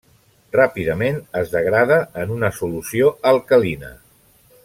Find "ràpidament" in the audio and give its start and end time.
0.53-1.19